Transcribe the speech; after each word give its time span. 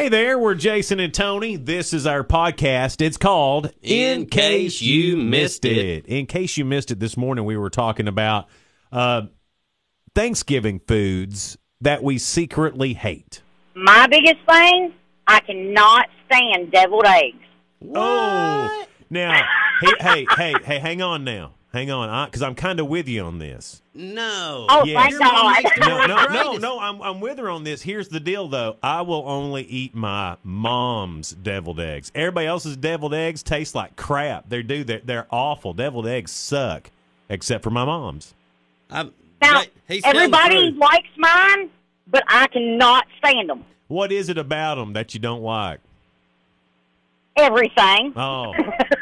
Hey 0.00 0.08
there, 0.08 0.38
we're 0.38 0.54
Jason 0.54 0.98
and 0.98 1.12
Tony. 1.12 1.56
This 1.56 1.92
is 1.92 2.06
our 2.06 2.24
podcast. 2.24 3.02
It's 3.02 3.18
called 3.18 3.70
In 3.82 4.24
Case 4.24 4.80
You 4.80 5.18
Missed 5.18 5.66
It. 5.66 6.06
In 6.06 6.24
case 6.24 6.56
you 6.56 6.64
missed 6.64 6.90
it, 6.90 6.98
this 7.00 7.18
morning 7.18 7.44
we 7.44 7.58
were 7.58 7.68
talking 7.68 8.08
about 8.08 8.48
uh, 8.90 9.24
Thanksgiving 10.14 10.80
foods 10.88 11.58
that 11.82 12.02
we 12.02 12.16
secretly 12.16 12.94
hate. 12.94 13.42
My 13.74 14.06
biggest 14.06 14.38
thing, 14.48 14.94
I 15.26 15.40
cannot 15.40 16.08
stand 16.24 16.72
deviled 16.72 17.04
eggs. 17.04 17.36
Oh, 17.94 18.86
now, 19.10 19.46
hey, 19.82 19.92
hey, 20.00 20.26
hey, 20.34 20.54
hey, 20.64 20.78
hang 20.78 21.02
on 21.02 21.24
now. 21.24 21.56
Hang 21.72 21.88
on, 21.92 22.26
because 22.26 22.42
I'm 22.42 22.56
kind 22.56 22.80
of 22.80 22.88
with 22.88 23.06
you 23.06 23.22
on 23.22 23.38
this. 23.38 23.80
No. 23.94 24.66
Oh, 24.68 24.84
Yes. 24.84 25.14
thank 25.14 25.18
God. 25.20 25.64
No, 25.78 26.06
no, 26.06 26.26
no, 26.26 26.52
no. 26.56 26.80
I'm, 26.80 27.00
I'm 27.00 27.20
with 27.20 27.38
her 27.38 27.48
on 27.48 27.62
this. 27.62 27.80
Here's 27.82 28.08
the 28.08 28.18
deal, 28.18 28.48
though. 28.48 28.76
I 28.82 29.02
will 29.02 29.22
only 29.24 29.62
eat 29.62 29.94
my 29.94 30.36
mom's 30.42 31.30
deviled 31.30 31.78
eggs. 31.78 32.10
Everybody 32.12 32.48
else's 32.48 32.76
deviled 32.76 33.14
eggs 33.14 33.44
taste 33.44 33.76
like 33.76 33.94
crap. 33.94 34.48
They 34.48 34.64
do. 34.64 34.82
They're, 34.82 35.00
they're 35.04 35.26
awful. 35.30 35.72
Deviled 35.72 36.08
eggs 36.08 36.32
suck, 36.32 36.90
except 37.28 37.62
for 37.62 37.70
my 37.70 37.84
mom's. 37.84 38.34
I'm, 38.90 39.12
Now, 39.40 39.62
Jay- 39.62 39.70
he's 39.86 40.02
telling 40.02 40.28
the 40.32 40.36
everybody 40.38 40.72
likes 40.72 41.08
mine, 41.18 41.70
but 42.08 42.24
I 42.26 42.48
cannot 42.48 43.06
stand 43.18 43.48
them. 43.48 43.64
What 43.86 44.10
is 44.10 44.28
it 44.28 44.38
about 44.38 44.74
them 44.74 44.92
that 44.94 45.14
you 45.14 45.20
don't 45.20 45.42
like? 45.42 45.78
Everything. 47.36 48.12
Oh. 48.16 48.52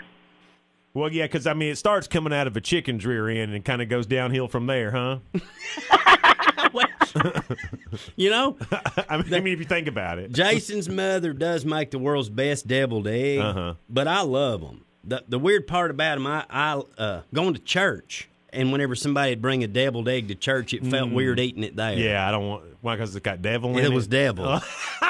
Well, 0.94 1.12
yeah, 1.12 1.24
because 1.24 1.46
I 1.46 1.54
mean, 1.54 1.70
it 1.72 1.76
starts 1.78 2.08
coming 2.08 2.32
out 2.32 2.46
of 2.46 2.56
a 2.56 2.60
chicken's 2.60 3.04
rear 3.06 3.28
end 3.28 3.54
and 3.54 3.64
kind 3.64 3.80
of 3.82 3.88
goes 3.88 4.06
downhill 4.06 4.48
from 4.48 4.66
there, 4.66 4.90
huh? 4.90 5.18
You 8.16 8.28
know, 8.30 8.56
I 9.08 9.16
mean, 9.16 9.32
I 9.34 9.40
mean, 9.40 9.54
if 9.54 9.58
you 9.60 9.64
think 9.64 9.88
about 9.88 10.18
it. 10.18 10.30
Jason's 10.32 10.88
mother 10.88 11.32
does 11.32 11.64
make 11.64 11.90
the 11.90 11.98
world's 11.98 12.28
best 12.28 12.66
deviled 12.68 13.08
egg, 13.08 13.38
Uh-huh. 13.38 13.74
but 13.88 14.06
I 14.06 14.20
love 14.20 14.60
them. 14.60 14.84
The, 15.04 15.24
the 15.26 15.38
weird 15.38 15.66
part 15.66 15.90
about 15.90 16.16
them, 16.16 16.26
I, 16.26 16.44
I 16.50 16.82
uh, 16.98 17.22
going 17.32 17.54
to 17.54 17.60
church, 17.60 18.28
and 18.52 18.70
whenever 18.72 18.94
somebody 18.94 19.32
would 19.32 19.40
bring 19.42 19.64
a 19.64 19.66
deviled 19.66 20.08
egg 20.08 20.28
to 20.28 20.34
church, 20.34 20.74
it 20.74 20.84
felt 20.86 21.10
weird 21.10 21.40
eating 21.40 21.64
it 21.64 21.76
there. 21.76 21.96
Mm. 21.96 22.04
Yeah, 22.04 22.28
I 22.28 22.30
don't 22.30 22.46
want. 22.46 22.64
Why? 22.82 22.96
Because 22.96 23.16
it 23.16 23.22
got 23.22 23.40
devil 23.40 23.70
in 23.70 23.78
it. 23.78 23.84
it 23.86 23.92
was 23.92 24.06
devil. 24.06 24.60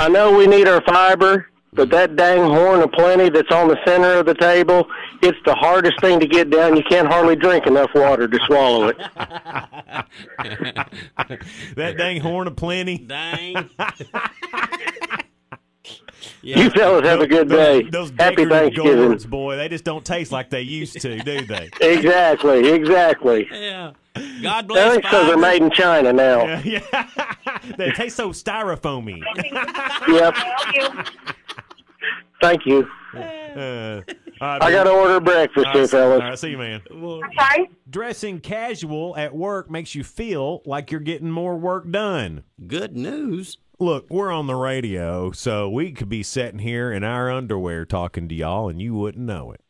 I 0.00 0.08
know 0.10 0.36
we 0.36 0.46
need 0.46 0.66
our 0.68 0.80
fiber, 0.80 1.48
but 1.72 1.90
that 1.90 2.16
dang 2.16 2.42
horn 2.50 2.80
of 2.80 2.90
plenty 2.92 3.28
that's 3.28 3.50
on 3.52 3.68
the 3.68 3.78
center 3.86 4.14
of 4.14 4.26
the 4.26 4.34
table, 4.34 4.86
it's 5.22 5.38
the 5.44 5.54
hardest 5.54 6.00
thing 6.00 6.18
to 6.20 6.26
get 6.26 6.50
down. 6.50 6.76
You 6.76 6.82
can't 6.88 7.08
hardly 7.08 7.36
drink 7.36 7.66
enough 7.66 7.90
water 7.94 8.26
to 8.26 8.38
swallow 8.46 8.88
it. 8.88 8.96
that 11.76 11.96
dang 11.96 12.20
horn 12.20 12.46
of 12.46 12.56
plenty. 12.56 12.98
Dang. 12.98 13.70
You 16.42 16.70
fellas 16.70 17.04
have 17.06 17.20
a 17.20 17.26
good 17.26 17.48
day. 17.48 17.82
Those, 17.82 18.10
those 18.10 18.18
Happy 18.18 18.44
Deckard 18.44 18.48
Thanksgiving. 18.50 19.08
gourds, 19.08 19.26
boy, 19.26 19.56
they 19.56 19.68
just 19.68 19.84
don't 19.84 20.04
taste 20.04 20.32
like 20.32 20.50
they 20.50 20.62
used 20.62 21.00
to, 21.00 21.18
do 21.18 21.44
they? 21.46 21.70
Exactly, 21.80 22.68
exactly. 22.70 23.48
yeah. 23.50 23.92
God 24.42 24.68
bless. 24.68 24.94
That's 24.94 24.96
because 24.96 25.26
they're 25.26 25.36
fiber. 25.36 25.40
made 25.40 25.62
in 25.62 25.70
China 25.70 26.12
now. 26.12 26.44
Yeah, 26.44 26.62
yeah. 26.64 27.08
they 27.76 27.90
taste 27.92 28.16
so 28.16 28.30
styrofoamy. 28.30 29.22
Yep. 30.08 30.36
Thank 32.40 32.66
you. 32.66 32.88
Uh, 33.14 34.02
all 34.40 34.48
right, 34.48 34.62
I 34.62 34.70
got 34.70 34.84
to 34.84 34.90
order 34.90 35.20
breakfast 35.20 35.66
all 35.66 35.72
here, 35.72 35.82
right, 35.82 35.90
fellas. 35.90 36.20
all 36.20 36.28
right, 36.28 36.38
see 36.38 36.50
you, 36.50 36.58
man. 36.58 36.82
Okay. 36.90 37.70
Dressing 37.90 38.40
casual 38.40 39.16
at 39.16 39.34
work 39.34 39.70
makes 39.70 39.94
you 39.94 40.04
feel 40.04 40.62
like 40.64 40.90
you're 40.92 41.00
getting 41.00 41.30
more 41.30 41.56
work 41.56 41.90
done. 41.90 42.44
Good 42.66 42.96
news. 42.96 43.58
Look, 43.80 44.06
we're 44.10 44.30
on 44.30 44.46
the 44.46 44.54
radio, 44.54 45.32
so 45.32 45.70
we 45.70 45.92
could 45.92 46.08
be 46.08 46.22
sitting 46.22 46.58
here 46.58 46.92
in 46.92 47.04
our 47.04 47.30
underwear 47.30 47.84
talking 47.86 48.28
to 48.28 48.34
y'all, 48.34 48.68
and 48.68 48.82
you 48.82 48.94
wouldn't 48.94 49.24
know 49.24 49.52
it. 49.52 49.60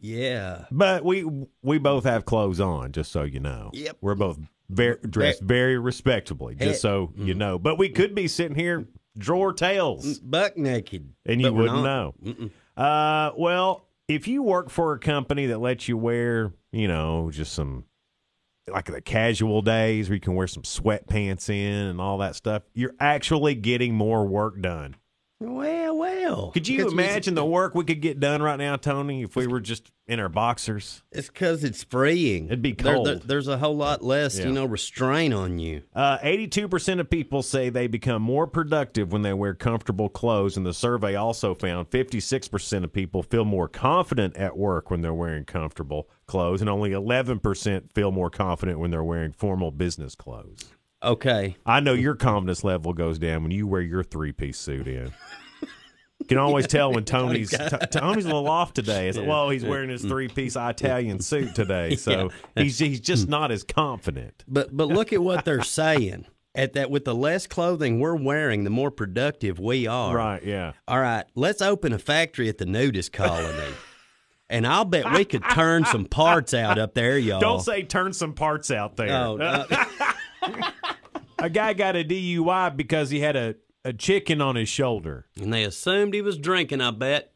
Yeah. 0.00 0.64
But 0.70 1.04
we 1.04 1.24
we 1.62 1.78
both 1.78 2.04
have 2.04 2.24
clothes 2.24 2.60
on, 2.60 2.92
just 2.92 3.12
so 3.12 3.22
you 3.22 3.40
know. 3.40 3.70
Yep. 3.72 3.98
We're 4.00 4.14
both 4.14 4.38
very, 4.68 4.98
dressed 5.08 5.42
very 5.42 5.78
respectably, 5.78 6.54
just 6.54 6.80
so 6.80 7.12
you 7.16 7.34
know. 7.34 7.58
But 7.58 7.78
we 7.78 7.88
could 7.88 8.14
be 8.14 8.28
sitting 8.28 8.56
here 8.56 8.86
drawer 9.18 9.52
tails, 9.52 10.18
Buck 10.18 10.56
naked. 10.56 11.12
and 11.24 11.40
you 11.40 11.52
wouldn't 11.52 11.82
know. 11.82 12.14
Uh, 12.76 13.32
well, 13.36 13.88
if 14.08 14.28
you 14.28 14.42
work 14.42 14.70
for 14.70 14.92
a 14.92 14.98
company 14.98 15.46
that 15.46 15.58
lets 15.58 15.88
you 15.88 15.96
wear, 15.96 16.52
you 16.72 16.88
know, 16.88 17.30
just 17.30 17.52
some 17.52 17.84
like 18.68 18.86
the 18.86 19.00
casual 19.00 19.62
days 19.62 20.08
where 20.08 20.14
you 20.14 20.20
can 20.20 20.34
wear 20.34 20.46
some 20.46 20.62
sweatpants 20.64 21.48
in 21.48 21.86
and 21.86 22.00
all 22.00 22.18
that 22.18 22.34
stuff, 22.34 22.62
you're 22.74 22.94
actually 22.98 23.54
getting 23.54 23.94
more 23.94 24.26
work 24.26 24.60
done. 24.60 24.96
Well, 25.38 25.98
well. 25.98 26.50
Could 26.52 26.66
you 26.66 26.88
imagine 26.88 27.34
the 27.34 27.44
work 27.44 27.74
we 27.74 27.84
could 27.84 28.00
get 28.00 28.18
done 28.20 28.40
right 28.42 28.56
now, 28.58 28.76
Tony, 28.76 29.22
if 29.22 29.36
we 29.36 29.46
were 29.46 29.60
just 29.60 29.92
in 30.06 30.18
our 30.18 30.30
boxers? 30.30 31.02
It's 31.12 31.28
because 31.28 31.62
it's 31.62 31.84
freeing. 31.84 32.46
It'd 32.46 32.62
be 32.62 32.72
There- 32.72 32.94
there- 32.94 32.94
cold. 33.16 33.22
there's 33.28 33.46
a 33.46 33.58
whole 33.58 33.76
lot 33.76 34.02
less, 34.02 34.38
Yeah. 34.38 34.46
you 34.46 34.52
know, 34.52 34.64
restraint 34.64 35.34
on 35.34 35.58
you. 35.58 35.82
Uh, 35.94 36.16
82% 36.22 37.00
of 37.00 37.10
people 37.10 37.42
say 37.42 37.68
they 37.68 37.86
become 37.86 38.22
more 38.22 38.46
productive 38.46 39.12
when 39.12 39.20
they 39.20 39.34
wear 39.34 39.52
comfortable 39.52 40.08
clothes, 40.08 40.56
and 40.56 40.64
the 40.64 40.72
survey 40.72 41.14
also 41.14 41.54
found 41.54 41.90
56% 41.90 42.82
of 42.84 42.92
people 42.94 43.22
feel 43.22 43.44
more 43.44 43.68
confident 43.68 44.34
at 44.38 44.56
work 44.56 44.90
when 44.90 45.02
they're 45.02 45.12
wearing 45.12 45.44
comfortable 45.44 46.08
clothes, 46.26 46.62
and 46.62 46.70
only 46.70 46.92
11% 46.92 47.92
feel 47.92 48.10
more 48.10 48.30
confident 48.30 48.78
when 48.78 48.90
they're 48.90 49.04
wearing 49.04 49.32
formal 49.32 49.70
business 49.70 50.14
clothes. 50.14 50.72
Okay. 51.02 51.56
I 51.64 51.80
know 51.80 51.92
your 51.92 52.14
confidence 52.14 52.64
level 52.64 52.92
goes 52.92 53.18
down 53.18 53.42
when 53.42 53.52
you 53.52 53.66
wear 53.66 53.82
your 53.82 54.02
three 54.02 54.32
piece 54.32 54.58
suit 54.58 54.88
in. 54.88 55.12
You 56.18 56.26
can 56.26 56.38
always 56.38 56.66
tell 56.66 56.92
when 56.92 57.00
oh, 57.02 57.04
Tony's 57.04 57.50
t- 57.50 57.86
Tony's 57.90 58.24
a 58.24 58.28
little 58.28 58.48
off 58.48 58.72
today. 58.72 59.08
It's 59.08 59.18
like, 59.18 59.28
well, 59.28 59.50
he's 59.50 59.64
wearing 59.64 59.90
his 59.90 60.04
mm. 60.04 60.08
three 60.08 60.28
piece 60.28 60.56
Italian 60.56 61.20
suit 61.20 61.54
today, 61.54 61.96
so 61.96 62.30
he's 62.54 62.78
he's 62.78 63.00
just 63.00 63.26
mm. 63.26 63.30
not 63.30 63.52
as 63.52 63.62
confident. 63.62 64.42
But 64.48 64.74
but 64.74 64.88
look 64.88 65.12
at 65.12 65.22
what 65.22 65.44
they're 65.44 65.62
saying. 65.62 66.26
At 66.54 66.72
that 66.72 66.90
with 66.90 67.04
the 67.04 67.14
less 67.14 67.46
clothing 67.46 68.00
we're 68.00 68.16
wearing, 68.16 68.64
the 68.64 68.70
more 68.70 68.90
productive 68.90 69.58
we 69.58 69.86
are. 69.86 70.16
Right? 70.16 70.42
Yeah. 70.42 70.72
All 70.88 70.98
right, 70.98 71.24
let's 71.34 71.60
open 71.60 71.92
a 71.92 71.98
factory 71.98 72.48
at 72.48 72.56
the 72.56 72.64
nudist 72.64 73.12
colony. 73.12 73.74
and 74.48 74.66
I'll 74.66 74.86
bet 74.86 75.12
we 75.12 75.26
could 75.26 75.44
turn 75.50 75.84
some 75.84 76.06
parts 76.06 76.54
out 76.54 76.78
up 76.78 76.94
there, 76.94 77.18
y'all. 77.18 77.40
Don't 77.40 77.60
say 77.60 77.82
turn 77.82 78.14
some 78.14 78.32
parts 78.32 78.70
out 78.70 78.96
there. 78.96 79.10
Oh, 79.12 79.66
a 81.38 81.50
guy 81.50 81.72
got 81.72 81.96
a 81.96 82.04
DUI 82.04 82.76
because 82.76 83.10
he 83.10 83.20
had 83.20 83.36
a, 83.36 83.54
a 83.84 83.92
chicken 83.92 84.40
on 84.40 84.56
his 84.56 84.68
shoulder. 84.68 85.26
and 85.40 85.52
they 85.52 85.64
assumed 85.64 86.14
he 86.14 86.22
was 86.22 86.38
drinking, 86.38 86.80
I 86.80 86.90
bet. 86.90 87.32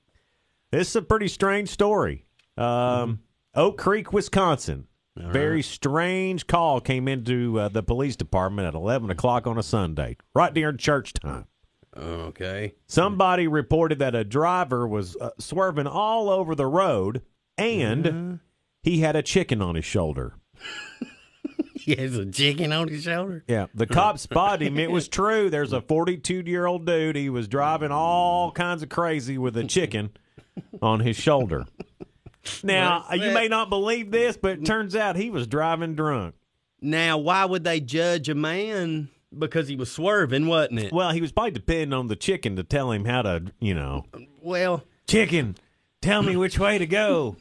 This 0.71 0.91
is 0.91 0.97
a 0.97 1.03
pretty 1.03 1.29
strange 1.29 1.69
story. 1.69 2.25
Um, 2.57 2.65
Mm-hmm. 2.67 3.13
Oak 3.61 3.79
Creek, 3.79 4.13
Wisconsin. 4.13 4.87
Very 5.17 5.61
strange 5.63 6.47
call 6.47 6.81
came 6.81 7.09
into 7.09 7.59
uh, 7.59 7.69
the 7.69 7.83
police 7.83 8.15
department 8.17 8.69
at 8.69 8.75
11 8.75 9.11
o'clock 9.11 9.47
on 9.47 9.59
a 9.59 9.63
Sunday, 9.63 10.17
right 10.35 10.55
during 10.55 10.77
church 10.79 11.13
time. 11.15 11.47
Okay. 11.97 12.75
Somebody 12.87 13.49
reported 13.49 13.99
that 13.99 14.15
a 14.15 14.23
driver 14.25 14.87
was 14.87 15.17
uh, 15.21 15.31
swerving 15.39 15.89
all 15.89 16.31
over 16.31 16.55
the 16.55 16.67
road 16.67 17.23
and 17.59 18.05
Mm-hmm. 18.05 18.35
he 18.85 19.01
had 19.01 19.17
a 19.17 19.23
chicken 19.23 19.61
on 19.61 19.75
his 19.75 19.85
shoulder. 19.85 20.35
He 21.85 21.95
has 21.97 22.17
a 22.17 22.27
chicken 22.27 22.73
on 22.73 22.89
his 22.89 23.03
shoulder. 23.05 23.43
Yeah, 23.49 23.67
the 23.75 23.87
cops 23.87 24.23
spotted 24.23 24.67
him. 24.69 24.79
It 24.79 24.91
was 24.91 25.09
true. 25.09 25.49
There's 25.51 25.73
a 25.73 25.81
42 25.81 26.43
year 26.47 26.67
old 26.67 26.87
dude. 26.87 27.17
He 27.17 27.31
was 27.31 27.49
driving 27.49 27.91
all 27.91 28.53
kinds 28.53 28.83
of 28.83 28.89
crazy 28.89 29.39
with 29.39 29.57
a 29.57 29.65
chicken 29.65 30.11
on 30.83 31.01
his 31.01 31.17
shoulder. 31.17 31.67
Now, 32.63 33.05
What's 33.09 33.15
you 33.23 33.29
that? 33.29 33.35
may 33.35 33.49
not 33.49 33.69
believe 33.71 34.11
this, 34.11 34.37
but 34.37 34.53
it 34.59 34.65
turns 34.65 34.97
out 34.97 35.17
he 35.17 35.31
was 35.31 35.47
driving 35.47 35.95
drunk. 35.95 36.35
Now, 36.81 37.19
why 37.19 37.45
would 37.45 37.65
they 37.65 37.81
judge 37.81 38.29
a 38.29 38.35
man 38.35 39.09
because 39.37 39.69
he 39.69 39.77
was 39.77 39.91
swerving, 39.93 40.47
wasn't 40.47 40.81
it? 40.81 40.93
Well, 40.93 41.11
he 41.11 41.21
was 41.21 41.33
probably 41.33 41.51
depending 41.53 41.93
on 41.93 42.07
the 42.09 42.17
chicken 42.17 42.57
to 42.57 42.63
tell 42.65 42.91
him 42.91 43.05
how 43.05 43.23
to, 43.23 43.45
you 43.61 43.75
know, 43.75 44.05
Well, 44.41 44.85
chicken, 45.07 45.57
tell 46.03 46.23
me 46.23 46.37
which 46.37 46.59
way 46.59 46.79
to 46.79 46.87
go. 46.87 47.37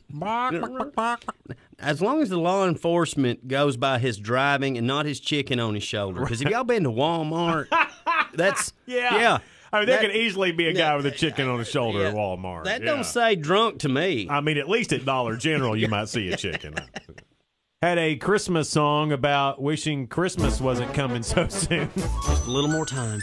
as 1.80 2.02
long 2.02 2.22
as 2.22 2.30
the 2.30 2.38
law 2.40 2.68
enforcement 2.68 3.48
goes 3.48 3.78
by 3.78 4.00
his 4.00 4.18
driving 4.18 4.78
and 4.78 4.86
not 4.86 5.06
his 5.06 5.20
chicken 5.20 5.60
on 5.60 5.74
his 5.76 5.84
shoulder. 5.84 6.22
Because 6.22 6.42
if 6.42 6.50
y'all 6.50 6.64
been 6.64 6.84
to 6.84 6.92
Walmart, 6.92 7.68
that's 8.34 8.74
Yeah. 8.86 9.16
yeah. 9.18 9.38
I 9.72 9.80
mean, 9.80 9.86
there 9.88 9.98
That- 10.02 10.08
could 10.08 10.16
easily 10.16 10.52
be 10.52 10.68
a 10.68 10.74
guy 10.74 10.96
with 10.96 11.06
a 11.06 11.12
chicken 11.12 11.48
on 11.48 11.60
his 11.60 11.70
shoulder 11.70 12.04
at 12.06 12.16
Walmart. 12.16 12.64
That 12.66 12.82
Yeah. 12.82 12.88
don't 12.92 13.04
say 13.06 13.36
drunk 13.36 13.80
to 13.80 13.90
me. 13.90 14.28
I 14.30 14.42
mean, 14.42 14.58
at 14.58 14.68
least 14.68 14.92
at 14.94 15.06
Dollar 15.06 15.36
General, 15.38 15.76
you 15.78 15.88
might 15.88 16.10
see 16.10 16.30
a 16.32 16.38
chicken. 16.38 16.74
Had 17.82 17.98
a 17.98 18.18
Christmas 18.18 18.70
song 18.70 19.14
about 19.14 19.62
wishing 19.62 20.08
Christmas 20.08 20.60
wasn't 20.60 20.94
coming 20.94 21.24
so 21.24 21.48
soon. 21.48 21.90
Just 21.96 22.46
a 22.46 22.50
little 22.52 22.70
more 22.70 22.86
time. 22.86 23.22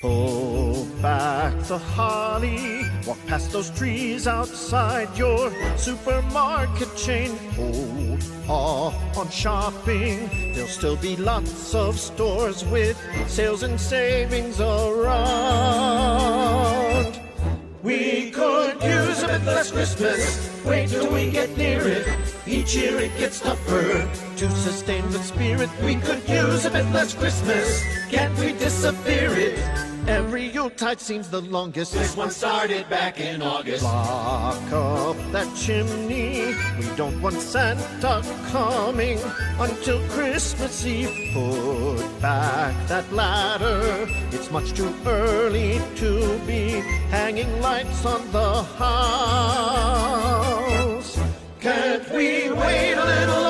Pull 0.00 0.84
back 1.02 1.58
the 1.64 1.76
holly, 1.76 2.84
walk 3.04 3.18
past 3.26 3.50
those 3.50 3.68
trees 3.70 4.28
outside 4.28 5.08
your 5.18 5.50
supermarket 5.76 6.94
chain. 6.96 7.36
Hold 7.56 8.22
off 8.48 8.94
on 9.18 9.28
shopping, 9.28 10.30
there'll 10.54 10.68
still 10.68 10.94
be 10.94 11.16
lots 11.16 11.74
of 11.74 11.98
stores 11.98 12.64
with 12.66 12.96
sales 13.26 13.64
and 13.64 13.80
savings 13.80 14.60
around. 14.60 15.18
We 17.82 18.30
could 18.30 18.80
use 18.80 19.24
a 19.24 19.26
bit 19.26 19.42
less 19.42 19.72
Christmas. 19.72 20.48
Wait 20.64 20.90
till 20.90 21.12
we 21.12 21.28
get 21.32 21.56
near 21.58 21.80
it. 21.80 22.06
Each 22.46 22.76
year 22.76 23.00
it 23.00 23.18
gets 23.18 23.40
tougher 23.40 24.08
to 24.36 24.50
sustain 24.52 25.10
the 25.10 25.18
spirit. 25.18 25.70
We 25.82 25.96
could 25.96 26.28
use 26.28 26.66
a 26.66 26.70
bit 26.70 26.86
less 26.92 27.14
Christmas. 27.14 27.82
Can't 28.10 28.38
we 28.38 28.52
disappear 28.52 29.32
it? 29.32 29.87
Every 30.08 30.48
Yuletide 30.48 31.00
seems 31.00 31.28
the 31.28 31.42
longest. 31.42 31.92
This 31.92 32.16
one 32.16 32.30
started 32.30 32.88
back 32.88 33.20
in 33.20 33.42
August. 33.42 33.84
Lock 33.84 34.72
up 34.72 35.16
that 35.32 35.54
chimney. 35.54 36.54
We 36.78 36.86
don't 36.96 37.20
want 37.20 37.36
Santa 37.36 38.22
coming 38.46 39.20
until 39.60 40.00
Christmas 40.08 40.86
Eve. 40.86 41.34
Put 41.34 42.20
back 42.22 42.74
that 42.88 43.12
ladder. 43.12 44.08
It's 44.32 44.50
much 44.50 44.72
too 44.72 44.94
early 45.04 45.78
to 45.96 46.38
be 46.46 46.80
hanging 47.10 47.60
lights 47.60 48.06
on 48.06 48.32
the 48.32 48.62
house. 48.62 50.08
Can't 51.60 52.10
we 52.12 52.50
wait 52.50 52.94
a 52.94 53.04
little 53.04 53.47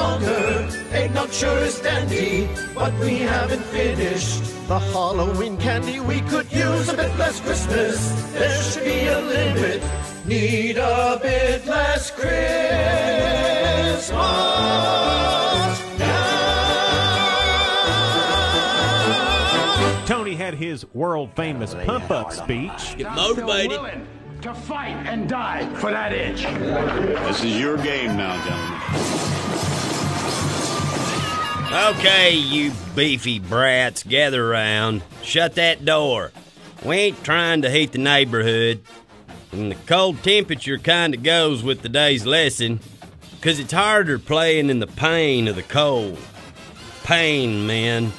sure 1.32 1.58
is 1.58 1.80
dandy, 1.80 2.48
but 2.74 2.92
we 3.00 3.18
haven't 3.18 3.62
finished 3.64 4.42
the 4.68 4.78
Halloween 4.78 5.56
candy. 5.56 6.00
We 6.00 6.20
could 6.22 6.50
use 6.52 6.88
a 6.88 6.96
bit 6.96 7.16
less 7.18 7.40
Christmas. 7.40 8.10
There 8.32 8.62
should 8.62 8.84
be 8.84 9.06
a 9.06 9.20
limit. 9.20 9.82
Need 10.26 10.76
a 10.76 11.18
bit 11.22 11.64
less 11.66 12.10
Christmas. 12.10 12.28
now. 14.10 15.74
Tony 20.06 20.34
had 20.34 20.54
his 20.54 20.84
world 20.94 21.30
famous 21.34 21.74
pump 21.86 22.10
up 22.10 22.32
speech. 22.32 22.96
Get 22.98 23.10
motivated. 23.14 23.80
to 24.42 24.54
fight 24.54 24.94
and 25.06 25.28
die 25.28 25.66
for 25.76 25.90
that 25.90 26.12
itch. 26.12 26.42
This 27.26 27.42
is 27.42 27.58
your 27.58 27.76
game 27.78 28.16
now, 28.16 28.36
gentlemen. 28.44 29.27
Okay, 31.70 32.34
you 32.34 32.72
beefy 32.96 33.38
brats, 33.38 34.02
gather 34.02 34.50
around. 34.50 35.02
Shut 35.22 35.56
that 35.56 35.84
door. 35.84 36.32
We 36.82 36.96
ain't 36.96 37.22
trying 37.24 37.60
to 37.62 37.70
heat 37.70 37.92
the 37.92 37.98
neighborhood. 37.98 38.80
And 39.52 39.72
the 39.72 39.76
cold 39.86 40.22
temperature 40.22 40.78
kind 40.78 41.14
of 41.14 41.22
goes 41.22 41.62
with 41.62 41.82
the 41.82 41.90
day's 41.90 42.24
lesson, 42.24 42.80
'cause 43.42 43.58
it's 43.58 43.72
harder 43.72 44.18
playing 44.18 44.70
in 44.70 44.78
the 44.78 44.86
pain 44.86 45.46
of 45.46 45.56
the 45.56 45.62
cold. 45.62 46.18
Pain, 47.04 47.66
man. 47.66 48.12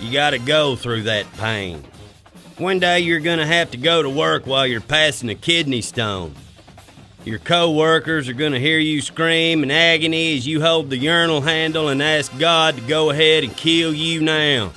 You 0.00 0.10
gotta 0.10 0.38
go 0.38 0.74
through 0.74 1.02
that 1.02 1.26
pain. 1.36 1.84
One 2.56 2.78
day 2.78 3.00
you're 3.00 3.20
gonna 3.20 3.46
have 3.46 3.70
to 3.72 3.76
go 3.76 4.02
to 4.02 4.08
work 4.08 4.46
while 4.46 4.66
you're 4.66 4.80
passing 4.80 5.28
a 5.28 5.34
kidney 5.34 5.82
stone. 5.82 6.34
Your 7.28 7.38
co-workers 7.40 8.26
are 8.30 8.32
gonna 8.32 8.58
hear 8.58 8.78
you 8.78 9.02
scream 9.02 9.62
in 9.62 9.70
agony 9.70 10.34
as 10.34 10.46
you 10.46 10.62
hold 10.62 10.88
the 10.88 10.96
urinal 10.96 11.42
handle 11.42 11.88
and 11.88 12.02
ask 12.02 12.32
God 12.38 12.76
to 12.76 12.80
go 12.80 13.10
ahead 13.10 13.44
and 13.44 13.54
kill 13.54 13.92
you 13.92 14.22
now. 14.22 14.72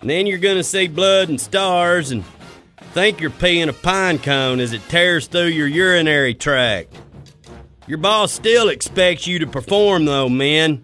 And 0.00 0.08
then 0.08 0.26
you're 0.26 0.38
gonna 0.38 0.64
see 0.64 0.88
blood 0.88 1.28
and 1.28 1.38
stars 1.38 2.12
and 2.12 2.24
think 2.94 3.20
you're 3.20 3.28
peeing 3.28 3.68
a 3.68 3.74
pine 3.74 4.18
cone 4.18 4.58
as 4.58 4.72
it 4.72 4.80
tears 4.88 5.26
through 5.26 5.48
your 5.48 5.66
urinary 5.66 6.32
tract. 6.32 6.96
Your 7.86 7.98
boss 7.98 8.32
still 8.32 8.70
expects 8.70 9.26
you 9.26 9.38
to 9.40 9.46
perform 9.46 10.06
though, 10.06 10.30
men. 10.30 10.82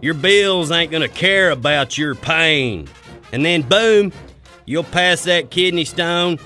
Your 0.00 0.14
bills 0.14 0.70
ain't 0.70 0.92
gonna 0.92 1.08
care 1.08 1.50
about 1.50 1.98
your 1.98 2.14
pain. 2.14 2.88
And 3.32 3.44
then 3.44 3.60
boom, 3.60 4.12
you'll 4.64 4.82
pass 4.82 5.24
that 5.24 5.50
kidney 5.50 5.84
stone, 5.84 6.38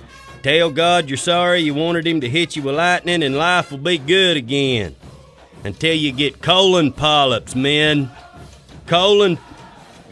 tell 0.42 0.70
God 0.70 1.08
you're 1.08 1.16
sorry 1.16 1.60
you 1.60 1.74
wanted 1.74 2.06
him 2.06 2.20
to 2.20 2.28
hit 2.28 2.56
you 2.56 2.62
with 2.62 2.74
lightning, 2.74 3.22
and 3.22 3.36
life 3.36 3.70
will 3.70 3.78
be 3.78 3.98
good 3.98 4.36
again. 4.36 4.96
Until 5.64 5.94
you 5.94 6.12
get 6.12 6.40
colon 6.40 6.92
polyps, 6.92 7.54
men. 7.54 8.10
Colon. 8.86 9.38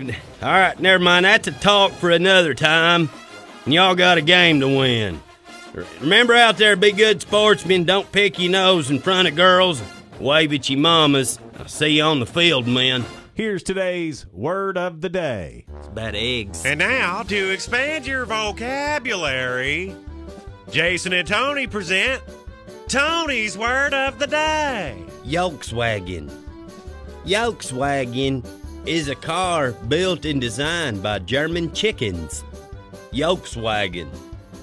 All 0.01 0.07
right, 0.43 0.79
never 0.79 1.03
mind. 1.03 1.25
That's 1.25 1.49
a 1.49 1.53
talk 1.53 1.93
for 1.93 2.11
another 2.11 2.55
time. 2.55 3.09
And 3.65 3.75
y'all 3.75 3.95
got 3.95 4.19
a 4.19 4.23
game 4.23 4.61
to 4.61 4.69
win. 4.69 5.21
Remember 6.01 6.35
out 6.35 6.59
there, 6.59 6.77
be 6.77 6.93
good 6.93 7.21
sportsmen. 7.21 7.85
Don't 7.85 8.11
pick 8.13 8.39
your 8.39 8.51
nose 8.51 8.91
in 8.91 8.99
front 8.99 9.29
of 9.29 9.37
girls. 9.37 9.83
Wave 10.21 10.53
at 10.53 10.69
your 10.69 10.81
mamas. 10.81 11.39
I'll 11.59 11.69
see 11.69 11.97
you 11.97 12.03
on 12.03 12.21
the 12.21 12.27
field, 12.27 12.67
men. 12.67 13.05
Here's 13.35 13.63
today's 13.63 14.27
word 14.33 14.77
of 14.77 15.01
the 15.01 15.09
day. 15.09 15.65
It's 15.77 15.87
about 15.87 16.15
eggs. 16.17 16.65
And 16.65 16.81
now, 16.81 17.23
to 17.25 17.53
expand 17.53 18.07
your 18.07 18.25
vocabulary, 18.25 19.95
Jason 20.70 21.15
and 21.15 21.26
Tony 21.26 21.67
present 21.67 22.23
Tony's 22.88 23.56
Word 23.56 23.94
of 23.94 24.19
the 24.19 24.26
Day. 24.26 25.03
Yolkswagen. 25.25 26.31
Yolkswagen 27.25 28.47
is 28.87 29.09
a 29.09 29.15
car 29.15 29.73
built 29.73 30.26
and 30.26 30.41
designed 30.41 31.03
by 31.03 31.20
German 31.20 31.73
chickens. 31.73 32.44
Yolkswagen. 33.12 34.09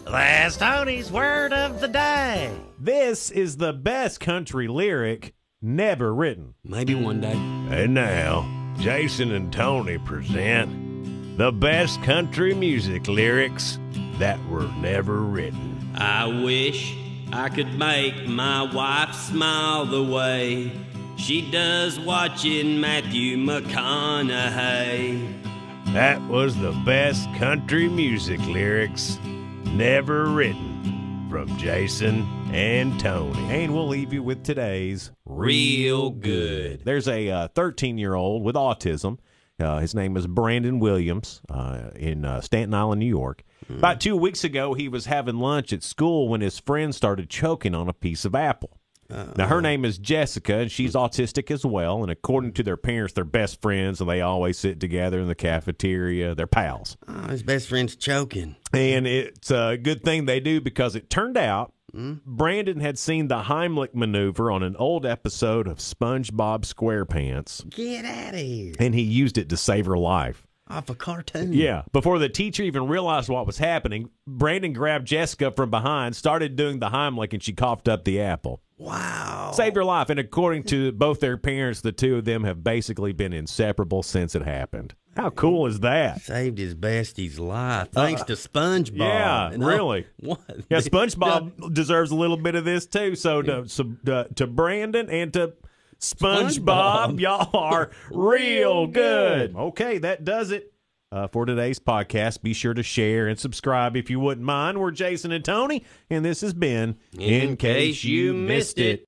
Last 0.05 0.59
Tony's 0.59 1.11
Word 1.11 1.53
of 1.53 1.81
the 1.81 1.87
Day. 1.87 2.55
This 2.79 3.31
is 3.31 3.57
the 3.57 3.73
best 3.73 4.19
country 4.19 4.67
lyric 4.67 5.33
never 5.59 6.13
written. 6.13 6.53
Maybe 6.63 6.93
one 6.93 7.21
day. 7.21 7.33
And 7.33 7.95
now, 7.95 8.47
Jason 8.77 9.31
and 9.31 9.51
Tony 9.51 9.97
present 9.97 11.37
the 11.37 11.51
best 11.51 12.01
country 12.03 12.53
music 12.53 13.07
lyrics 13.07 13.79
that 14.19 14.39
were 14.47 14.67
never 14.77 15.21
written. 15.21 15.74
I 15.97 16.25
wish 16.43 16.95
I 17.31 17.49
could 17.49 17.79
make 17.79 18.27
my 18.27 18.63
wife 18.63 19.15
smile 19.15 19.85
the 19.85 20.03
way 20.03 20.71
she 21.15 21.49
does 21.49 21.97
watching 21.99 22.81
Matthew 22.81 23.37
McConaughey. 23.37 25.33
That 25.93 26.21
was 26.23 26.57
the 26.57 26.73
best 26.85 27.33
country 27.35 27.87
music 27.87 28.41
lyrics 28.41 29.17
never 29.67 30.25
written 30.25 31.27
from 31.29 31.57
Jason 31.57 32.27
and 32.51 32.99
Tony. 32.99 33.39
And 33.49 33.73
we'll 33.73 33.87
leave 33.87 34.11
you 34.11 34.21
with 34.21 34.43
today's 34.43 35.11
Real 35.25 36.09
good. 36.09 36.83
There's 36.83 37.07
a 37.07 37.29
uh, 37.29 37.47
13 37.49 37.97
year 37.97 38.15
old 38.15 38.43
with 38.43 38.55
autism. 38.55 39.19
Uh, 39.59 39.79
his 39.79 39.95
name 39.95 40.17
is 40.17 40.27
Brandon 40.27 40.79
Williams 40.79 41.41
uh, 41.49 41.89
in 41.95 42.25
uh, 42.25 42.41
Staten 42.41 42.73
Island, 42.73 42.99
New 42.99 43.05
York. 43.05 43.43
About 43.69 43.99
two 44.01 44.15
weeks 44.15 44.43
ago, 44.43 44.73
he 44.73 44.87
was 44.89 45.05
having 45.05 45.37
lunch 45.37 45.73
at 45.73 45.81
school 45.81 46.27
when 46.27 46.41
his 46.41 46.59
friend 46.59 46.93
started 46.93 47.29
choking 47.29 47.73
on 47.73 47.87
a 47.87 47.93
piece 47.93 48.25
of 48.25 48.35
apple. 48.35 48.77
Now, 49.07 49.47
her 49.47 49.61
name 49.61 49.85
is 49.85 49.99
Jessica, 49.99 50.57
and 50.57 50.71
she's 50.71 50.93
autistic 50.93 51.51
as 51.51 51.63
well. 51.63 52.01
And 52.01 52.11
according 52.11 52.53
to 52.53 52.63
their 52.63 52.77
parents, 52.77 53.13
they're 53.13 53.23
best 53.23 53.61
friends, 53.61 54.01
and 54.01 54.09
they 54.09 54.21
always 54.21 54.57
sit 54.57 54.79
together 54.79 55.19
in 55.19 55.27
the 55.27 55.35
cafeteria. 55.35 56.33
They're 56.33 56.47
pals. 56.47 56.97
Oh, 57.07 57.27
his 57.27 57.43
best 57.43 57.69
friend's 57.69 57.95
choking. 57.95 58.55
And 58.73 59.05
it's 59.05 59.51
a 59.51 59.77
good 59.77 60.03
thing 60.03 60.25
they 60.25 60.39
do 60.39 60.59
because 60.59 60.95
it 60.95 61.09
turned 61.09 61.37
out 61.37 61.71
Brandon 62.25 62.79
had 62.81 62.97
seen 62.99 63.27
the 63.27 63.43
Heimlich 63.43 63.93
maneuver 63.95 64.51
on 64.51 64.63
an 64.63 64.75
old 64.75 65.05
episode 65.05 65.67
of 65.67 65.77
SpongeBob 65.77 66.61
SquarePants, 66.65 67.69
Get 67.69 68.05
out 68.05 68.33
of 68.33 68.39
here. 68.39 68.73
and 68.79 68.93
he 68.93 69.01
used 69.01 69.37
it 69.37 69.49
to 69.49 69.57
save 69.57 69.85
her 69.85 69.97
life. 69.97 70.45
Off 70.67 70.89
a 70.89 70.95
cartoon. 70.95 71.53
Yeah. 71.53 71.83
Before 71.93 72.17
the 72.17 72.27
teacher 72.27 72.63
even 72.63 72.87
realized 72.87 73.29
what 73.29 73.45
was 73.45 73.59
happening, 73.59 74.09
Brandon 74.25 74.73
grabbed 74.73 75.05
Jessica 75.07 75.51
from 75.51 75.69
behind, 75.69 76.15
started 76.15 76.55
doing 76.55 76.79
the 76.79 76.89
Heimlich, 76.89 77.33
and 77.33 77.43
she 77.43 77.53
coughed 77.53 77.87
up 77.87 78.03
the 78.03 78.19
apple. 78.19 78.61
Wow. 78.77 79.51
Saved 79.53 79.75
her 79.77 79.85
life. 79.85 80.09
And 80.09 80.19
according 80.19 80.63
to 80.63 80.91
both 80.91 81.19
their 81.21 81.37
parents, 81.37 81.81
the 81.81 81.91
two 81.91 82.17
of 82.17 82.25
them 82.25 82.43
have 82.43 82.63
basically 82.63 83.13
been 83.13 83.31
inseparable 83.33 84.03
since 84.03 84.35
it 84.35 84.41
happened. 84.43 84.95
How 85.15 85.29
cool 85.29 85.65
is 85.65 85.79
that? 85.79 86.21
Saved 86.21 86.57
his 86.57 86.73
bestie's 86.73 87.39
life 87.39 87.87
thanks 87.93 88.21
to 88.23 88.33
SpongeBob. 88.33 88.97
yeah, 88.97 89.49
And, 89.51 89.65
really. 89.65 90.07
what? 90.19 90.39
Yeah, 90.69 90.79
SpongeBob 90.79 91.73
deserves 91.73 92.11
a 92.11 92.15
little 92.15 92.35
bit 92.35 92.55
of 92.55 92.65
this 92.65 92.85
too. 92.85 93.15
So 93.15 93.41
to, 93.41 93.67
so, 93.69 93.95
uh, 94.11 94.25
to 94.35 94.45
Brandon 94.45 95.09
and 95.09 95.31
to 95.33 95.53
SpongeBob, 96.01 97.17
SpongeBob. 97.17 97.19
y'all 97.21 97.49
are 97.57 97.91
real 98.11 98.87
good. 98.87 99.55
Okay, 99.55 99.99
that 99.99 100.25
does 100.25 100.51
it 100.51 100.73
uh, 101.11 101.27
for 101.27 101.45
today's 101.45 101.79
podcast. 101.79 102.41
Be 102.41 102.53
sure 102.53 102.73
to 102.73 102.83
share 102.83 103.27
and 103.27 103.39
subscribe 103.39 103.95
if 103.95 104.09
you 104.09 104.19
wouldn't 104.19 104.45
mind. 104.45 104.79
We're 104.79 104.91
Jason 104.91 105.31
and 105.31 105.43
Tony, 105.43 105.83
and 106.09 106.23
this 106.23 106.41
has 106.41 106.53
been 106.53 106.97
In 107.17 107.57
Case 107.57 108.03
You 108.03 108.33
Missed 108.33 108.79
It. 108.79 109.03